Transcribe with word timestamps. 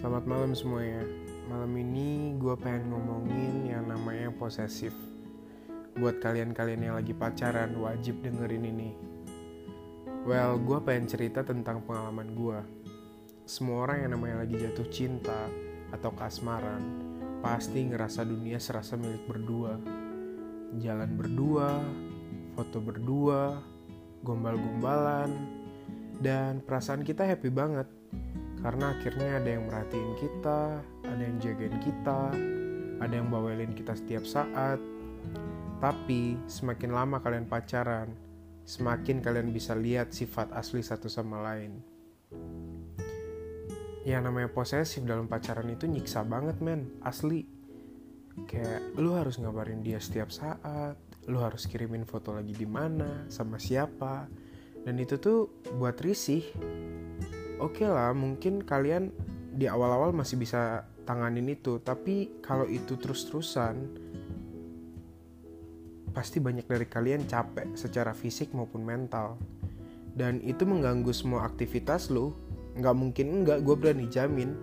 Selamat 0.00 0.24
malam 0.24 0.56
semuanya. 0.56 1.04
Malam 1.52 1.76
ini 1.76 2.32
gue 2.40 2.56
pengen 2.56 2.88
ngomongin 2.88 3.68
yang 3.68 3.84
namanya 3.84 4.32
posesif. 4.32 4.96
Buat 5.92 6.24
kalian-kalian 6.24 6.88
yang 6.88 6.96
lagi 6.96 7.12
pacaran, 7.12 7.76
wajib 7.76 8.24
dengerin 8.24 8.64
ini. 8.64 8.96
Well, 10.24 10.56
gue 10.56 10.80
pengen 10.88 11.04
cerita 11.04 11.44
tentang 11.44 11.84
pengalaman 11.84 12.32
gue. 12.32 12.58
Semua 13.44 13.84
orang 13.84 14.08
yang 14.08 14.16
namanya 14.16 14.40
lagi 14.48 14.56
jatuh 14.56 14.88
cinta 14.88 15.52
atau 15.92 16.16
kasmaran, 16.16 16.80
pasti 17.44 17.84
ngerasa 17.84 18.24
dunia 18.24 18.56
serasa 18.56 18.96
milik 18.96 19.28
berdua. 19.28 19.76
Jalan 20.80 21.12
berdua, 21.12 21.76
foto 22.56 22.80
berdua, 22.80 23.60
gombal-gombalan, 24.24 25.28
dan 26.24 26.64
perasaan 26.64 27.04
kita 27.04 27.28
happy 27.28 27.52
banget 27.52 27.99
karena 28.60 28.92
akhirnya 28.92 29.40
ada 29.40 29.48
yang 29.48 29.64
merhatiin 29.68 30.12
kita, 30.20 30.60
ada 31.08 31.22
yang 31.22 31.36
jagain 31.40 31.76
kita, 31.80 32.22
ada 33.00 33.14
yang 33.16 33.32
bawelin 33.32 33.72
kita 33.72 33.96
setiap 33.96 34.24
saat. 34.28 34.76
Tapi 35.80 36.36
semakin 36.44 36.92
lama 36.92 37.24
kalian 37.24 37.48
pacaran, 37.48 38.12
semakin 38.68 39.24
kalian 39.24 39.48
bisa 39.48 39.72
lihat 39.72 40.12
sifat 40.12 40.52
asli 40.52 40.84
satu 40.84 41.08
sama 41.08 41.40
lain. 41.40 41.80
Yang 44.04 44.22
namanya 44.28 44.48
posesif 44.52 45.00
dalam 45.08 45.24
pacaran 45.24 45.68
itu 45.72 45.88
nyiksa 45.88 46.20
banget 46.28 46.60
men, 46.60 47.00
asli. 47.00 47.48
Kayak 48.44 48.96
lu 49.00 49.16
harus 49.16 49.40
ngabarin 49.40 49.80
dia 49.80 49.96
setiap 50.00 50.28
saat, 50.28 51.00
lu 51.28 51.40
harus 51.40 51.64
kirimin 51.64 52.04
foto 52.04 52.36
lagi 52.36 52.52
di 52.52 52.68
mana, 52.68 53.24
sama 53.32 53.56
siapa. 53.56 54.28
Dan 54.84 54.96
itu 55.00 55.20
tuh 55.20 55.48
buat 55.76 55.96
risih 56.00 56.44
oke 57.60 57.78
okay 57.78 57.86
lah 57.86 58.16
mungkin 58.16 58.64
kalian 58.64 59.12
di 59.54 59.68
awal-awal 59.68 60.16
masih 60.16 60.40
bisa 60.40 60.88
tanganin 61.10 61.50
itu. 61.50 61.82
Tapi 61.82 62.38
kalau 62.38 62.70
itu 62.70 62.94
terus-terusan 62.94 63.74
pasti 66.10 66.42
banyak 66.42 66.66
dari 66.66 66.86
kalian 66.86 67.26
capek 67.26 67.74
secara 67.74 68.14
fisik 68.14 68.54
maupun 68.54 68.86
mental. 68.86 69.34
Dan 70.10 70.38
itu 70.42 70.62
mengganggu 70.66 71.10
semua 71.10 71.46
aktivitas 71.46 72.10
lu. 72.14 72.34
Nggak 72.78 72.96
mungkin 72.96 73.26
nggak 73.42 73.58
gue 73.66 73.76
berani 73.78 74.06
jamin. 74.06 74.54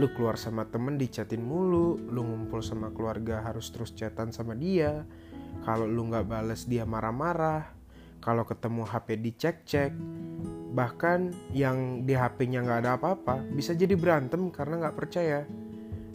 Lu 0.00 0.08
keluar 0.16 0.40
sama 0.40 0.64
temen 0.68 0.96
dicatin 0.96 1.44
mulu. 1.44 2.00
Lu 2.08 2.24
ngumpul 2.24 2.64
sama 2.64 2.88
keluarga 2.92 3.44
harus 3.44 3.68
terus 3.68 3.92
chatan 3.92 4.32
sama 4.32 4.56
dia. 4.56 5.04
Kalau 5.68 5.84
lu 5.84 6.08
nggak 6.08 6.28
bales 6.28 6.64
dia 6.64 6.88
marah-marah. 6.88 7.68
Kalau 8.22 8.46
ketemu 8.46 8.86
HP 8.86 9.08
dicek-cek 9.18 9.92
bahkan 10.72 11.36
yang 11.52 12.08
di 12.08 12.16
HP-nya 12.16 12.64
nggak 12.64 12.80
ada 12.82 12.96
apa-apa 12.96 13.44
bisa 13.52 13.76
jadi 13.76 13.92
berantem 13.92 14.48
karena 14.48 14.88
nggak 14.88 14.96
percaya. 14.96 15.44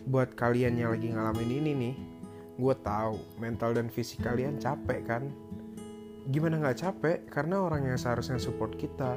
Buat 0.08 0.34
kalian 0.40 0.80
yang 0.80 0.96
lagi 0.96 1.12
ngalamin 1.14 1.52
ini 1.62 1.72
nih 1.78 1.96
gue 2.58 2.76
tahu 2.82 3.22
mental 3.38 3.78
dan 3.78 3.88
fisik 3.88 4.26
kalian 4.26 4.58
capek 4.58 5.06
kan? 5.06 5.24
Gimana 6.28 6.58
nggak 6.58 6.80
capek? 6.82 7.18
Karena 7.30 7.62
orang 7.62 7.86
yang 7.86 8.00
seharusnya 8.02 8.42
support 8.42 8.74
kita 8.76 9.16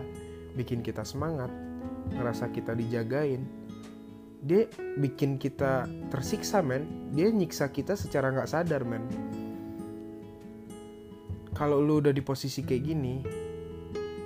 bikin 0.55 0.85
kita 0.85 1.07
semangat 1.07 1.49
ngerasa 2.11 2.51
kita 2.51 2.75
dijagain 2.75 3.61
dia 4.41 4.65
bikin 4.97 5.37
kita 5.37 5.85
tersiksa 6.09 6.65
men. 6.65 7.13
Dia 7.13 7.29
nyiksa 7.29 7.69
kita 7.69 7.93
secara 7.93 8.33
nggak 8.33 8.49
sadar 8.49 8.83
men. 8.89 9.05
Kalau 11.53 11.85
lu 11.85 12.01
udah 12.01 12.15
di 12.15 12.25
posisi 12.25 12.65
kayak 12.65 12.83
gini 12.85 13.15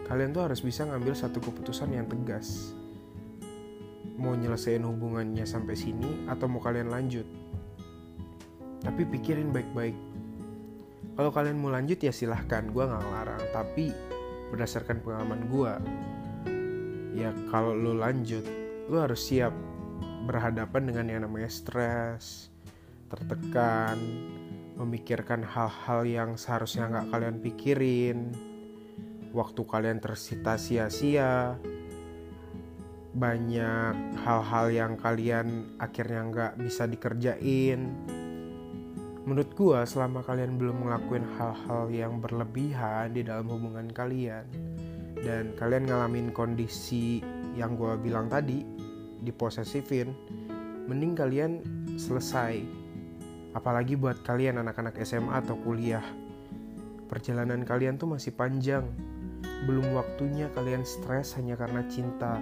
kalian 0.04 0.36
tuh 0.36 0.44
harus 0.44 0.60
bisa 0.60 0.84
ngambil 0.84 1.16
satu 1.16 1.40
keputusan 1.40 1.92
yang 1.92 2.06
tegas. 2.08 2.76
Mau 4.20 4.36
nyelesain 4.36 4.84
hubungannya 4.84 5.44
sampai 5.48 5.74
sini 5.74 6.28
atau 6.30 6.46
mau 6.46 6.60
kalian 6.60 6.92
lanjut. 6.92 7.26
Tapi 8.84 9.02
pikirin 9.08 9.50
baik-baik. 9.50 9.96
Kalau 11.14 11.30
kalian 11.32 11.56
mau 11.58 11.72
lanjut 11.72 11.96
ya 11.98 12.12
silahkan, 12.12 12.68
gue 12.68 12.84
gak 12.84 13.00
ngelarang. 13.00 13.42
Tapi 13.54 13.90
berdasarkan 14.52 15.02
pengalaman 15.02 15.40
gue, 15.50 15.72
ya 17.18 17.30
kalau 17.50 17.74
lo 17.74 17.96
lanjut, 17.96 18.44
lo 18.86 19.02
harus 19.02 19.18
siap 19.18 19.50
berhadapan 20.28 20.82
dengan 20.86 21.06
yang 21.10 21.20
namanya 21.26 21.50
stres, 21.50 22.54
tertekan, 23.10 23.98
memikirkan 24.74 25.42
hal-hal 25.46 26.02
yang 26.06 26.30
seharusnya 26.34 26.90
nggak 26.90 27.06
kalian 27.14 27.36
pikirin, 27.42 28.18
waktu 29.34 29.66
kalian 29.66 29.98
tersita 29.98 30.54
sia-sia 30.54 31.58
banyak 33.14 33.94
hal-hal 34.22 34.66
yang 34.70 34.92
kalian 34.94 35.74
akhirnya 35.82 36.22
nggak 36.30 36.52
bisa 36.62 36.86
dikerjain. 36.86 37.90
Menurut 39.26 39.50
gua 39.58 39.82
selama 39.86 40.22
kalian 40.22 40.54
belum 40.54 40.86
ngelakuin 40.86 41.26
hal-hal 41.34 41.90
yang 41.90 42.22
berlebihan 42.22 43.10
di 43.14 43.26
dalam 43.26 43.50
hubungan 43.50 43.90
kalian 43.90 44.46
dan 45.18 45.50
kalian 45.58 45.86
ngalamin 45.90 46.30
kondisi 46.30 47.22
yang 47.58 47.74
gua 47.74 47.98
bilang 47.98 48.30
tadi 48.30 48.62
diposesifin 49.22 50.14
mending 50.86 51.14
kalian 51.18 51.52
selesai. 51.98 52.62
Apalagi 53.54 53.94
buat 53.94 54.26
kalian 54.26 54.62
anak-anak 54.62 54.98
SMA 55.06 55.42
atau 55.42 55.54
kuliah. 55.62 56.02
Perjalanan 57.06 57.62
kalian 57.62 57.94
tuh 57.94 58.10
masih 58.10 58.34
panjang 58.34 58.90
belum 59.64 59.96
waktunya 59.96 60.52
kalian 60.52 60.84
stres 60.84 61.36
hanya 61.40 61.56
karena 61.56 61.84
cinta. 61.88 62.36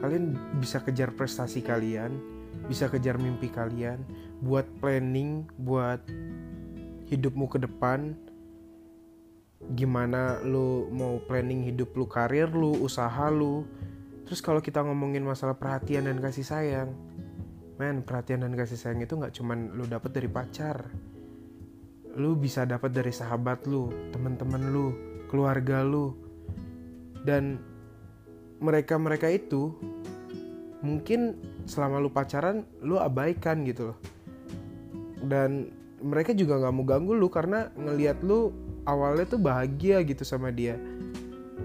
Kalian 0.00 0.38
bisa 0.62 0.80
kejar 0.80 1.12
prestasi 1.12 1.60
kalian, 1.60 2.14
bisa 2.70 2.86
kejar 2.88 3.18
mimpi 3.18 3.50
kalian, 3.50 4.00
buat 4.40 4.64
planning, 4.78 5.44
buat 5.60 6.00
hidupmu 7.10 7.50
ke 7.50 7.58
depan. 7.60 8.14
Gimana 9.76 10.40
lu 10.40 10.88
mau 10.88 11.20
planning 11.28 11.68
hidup 11.68 11.92
lu, 11.98 12.08
karir 12.08 12.48
lu, 12.48 12.78
usaha 12.80 13.28
lu. 13.28 13.66
Terus 14.24 14.40
kalau 14.40 14.62
kita 14.62 14.80
ngomongin 14.80 15.26
masalah 15.26 15.58
perhatian 15.58 16.06
dan 16.06 16.22
kasih 16.22 16.46
sayang, 16.46 16.94
men, 17.76 18.06
perhatian 18.06 18.46
dan 18.46 18.54
kasih 18.54 18.78
sayang 18.78 19.02
itu 19.02 19.18
nggak 19.18 19.34
cuman 19.34 19.74
lu 19.74 19.84
dapet 19.84 20.14
dari 20.14 20.30
pacar. 20.30 20.86
Lu 22.16 22.38
bisa 22.38 22.64
dapat 22.64 22.94
dari 22.94 23.10
sahabat 23.10 23.66
lu, 23.66 23.90
teman-teman 24.14 24.62
lu, 24.70 25.09
keluarga 25.30 25.86
lu. 25.86 26.18
Dan 27.22 27.62
mereka-mereka 28.58 29.30
itu 29.30 29.78
mungkin 30.82 31.38
selama 31.70 32.02
lu 32.02 32.10
pacaran 32.10 32.66
lu 32.82 32.98
abaikan 32.98 33.62
gitu 33.62 33.94
loh. 33.94 33.98
Dan 35.22 35.70
mereka 36.02 36.34
juga 36.34 36.58
nggak 36.58 36.74
mau 36.74 36.84
ganggu 36.84 37.12
lu 37.14 37.28
karena 37.30 37.70
ngelihat 37.76 38.24
lu 38.26 38.50
awalnya 38.88 39.28
tuh 39.30 39.38
bahagia 39.38 40.02
gitu 40.02 40.26
sama 40.26 40.50
dia. 40.50 40.74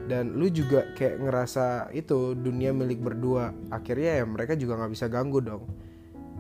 Dan 0.06 0.38
lu 0.38 0.52
juga 0.52 0.86
kayak 0.94 1.24
ngerasa 1.24 1.90
itu 1.96 2.38
dunia 2.38 2.70
milik 2.76 3.02
berdua. 3.02 3.56
Akhirnya 3.74 4.22
ya 4.22 4.26
mereka 4.28 4.54
juga 4.54 4.78
nggak 4.78 4.92
bisa 4.94 5.08
ganggu 5.10 5.40
dong. 5.42 5.64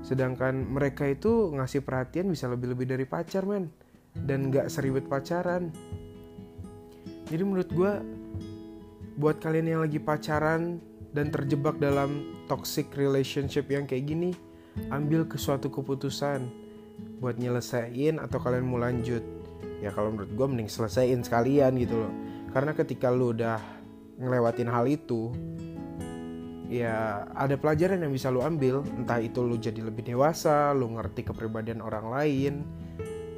Sedangkan 0.06 0.53
mereka 0.69 1.09
itu 1.09 1.50
ngasih 1.56 1.81
perhatian 1.81 2.30
bisa 2.30 2.46
lebih-lebih 2.52 2.85
dari 2.85 3.06
pacar 3.08 3.47
men. 3.47 3.72
Dan 4.14 4.53
nggak 4.53 4.69
seribet 4.69 5.08
pacaran 5.09 5.74
jadi 7.25 7.41
menurut 7.41 7.69
gue 7.74 7.94
buat 9.16 9.40
kalian 9.40 9.78
yang 9.78 9.81
lagi 9.81 9.97
pacaran 9.97 10.78
dan 11.16 11.31
terjebak 11.31 11.80
dalam 11.80 12.36
toxic 12.52 12.91
relationship 13.00 13.72
yang 13.72 13.88
kayak 13.88 14.12
gini 14.12 14.31
ambil 14.91 15.24
ke 15.24 15.40
suatu 15.40 15.72
keputusan 15.72 16.52
buat 17.24 17.40
nyelesain 17.40 18.19
atau 18.19 18.38
kalian 18.40 18.68
mau 18.68 18.80
lanjut. 18.80 19.24
Ya 19.80 19.91
kalau 19.91 20.12
menurut 20.12 20.31
gue 20.35 20.46
mending 20.47 20.69
selesaiin 20.72 21.24
sekalian 21.24 21.75
gitu 21.80 21.96
loh. 22.03 22.14
Karena 22.52 22.72
ketika 22.76 23.11
lu 23.11 23.35
udah 23.35 23.59
ngelewatin 24.20 24.72
hal 24.72 24.88
itu 24.88 25.32
ya 26.72 27.28
ada 27.35 27.55
pelajaran 27.55 28.03
yang 28.03 28.11
bisa 28.11 28.32
lu 28.32 28.44
ambil. 28.44 28.84
Entah 28.99 29.20
itu 29.23 29.44
lu 29.44 29.55
jadi 29.55 29.79
lebih 29.79 30.03
dewasa 30.08 30.76
lu 30.76 30.91
ngerti 30.96 31.28
kepribadian 31.28 31.79
orang 31.79 32.11
lain 32.11 32.53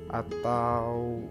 atau 0.09 1.21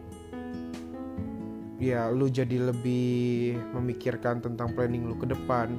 ya 1.76 2.08
lu 2.08 2.28
jadi 2.28 2.72
lebih 2.72 3.56
memikirkan 3.76 4.40
tentang 4.40 4.72
planning 4.72 5.08
lu 5.08 5.16
ke 5.16 5.28
depan. 5.28 5.74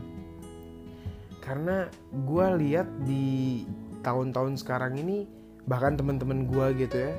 Karena 1.42 1.88
gue 2.12 2.48
lihat 2.60 2.88
di 3.08 3.64
tahun-tahun 4.04 4.62
sekarang 4.62 5.00
ini 5.00 5.28
bahkan 5.68 6.00
teman-teman 6.00 6.48
gue 6.48 6.88
gitu 6.88 6.96
ya 6.96 7.14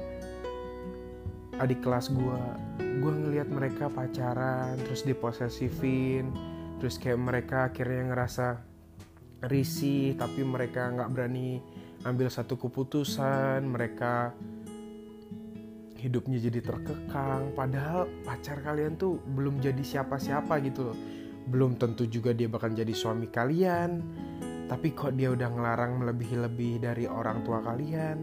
adik 1.61 1.85
kelas 1.85 2.09
gue 2.15 2.41
gue 2.81 3.13
ngelihat 3.13 3.53
mereka 3.53 3.93
pacaran 3.93 4.79
terus 4.89 5.05
diposesifin 5.05 6.33
terus 6.81 6.97
kayak 6.97 7.21
mereka 7.21 7.69
akhirnya 7.69 8.09
ngerasa 8.09 8.63
risih 9.47 10.17
tapi 10.17 10.43
mereka 10.47 10.89
nggak 10.91 11.11
berani 11.13 11.61
ambil 12.07 12.31
satu 12.31 12.57
keputusan 12.57 13.67
mereka 13.69 14.33
hidupnya 15.99 16.39
jadi 16.39 16.63
terkekang. 16.63 17.53
Padahal 17.53 18.07
pacar 18.23 18.63
kalian 18.63 18.95
tuh 18.95 19.19
belum 19.35 19.59
jadi 19.59 19.83
siapa-siapa 19.83 20.63
gitu 20.63 20.95
loh. 20.95 20.99
Belum 21.51 21.75
tentu 21.75 22.07
juga 22.07 22.31
dia 22.31 22.47
bakal 22.47 22.73
jadi 22.73 22.95
suami 22.95 23.27
kalian. 23.29 24.01
Tapi 24.69 24.93
kok 24.93 25.17
dia 25.17 25.33
udah 25.33 25.49
ngelarang 25.49 26.05
melebihi-lebih 26.05 26.85
dari 26.85 27.05
orang 27.09 27.43
tua 27.43 27.65
kalian? 27.65 28.21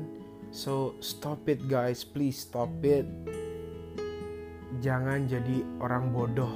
So 0.54 0.95
stop 1.01 1.50
it 1.51 1.66
guys. 1.68 2.06
Please 2.06 2.38
stop 2.38 2.72
it. 2.86 3.10
Jangan 4.80 5.25
jadi 5.25 5.66
orang 5.81 6.13
bodoh. 6.13 6.54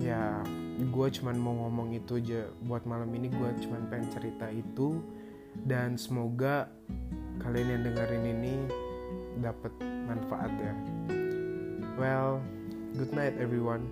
Ya 0.00 0.40
gue 0.78 1.06
cuman 1.20 1.36
mau 1.36 1.54
ngomong 1.68 1.92
itu 1.94 2.16
aja. 2.16 2.48
Buat 2.64 2.88
malam 2.88 3.12
ini 3.12 3.28
gue 3.28 3.50
cuman 3.68 3.86
pengen 3.92 4.08
cerita 4.08 4.48
itu. 4.48 5.04
Dan 5.58 6.00
semoga 6.00 6.72
kalian 7.48 7.80
yang 7.80 7.82
dengerin 7.88 8.24
ini 8.28 8.54
dapat 9.40 9.72
manfaat 9.80 10.52
ya. 10.60 10.74
Well 11.96 12.44
good 13.00 13.08
night 13.16 13.40
everyone 13.40 13.88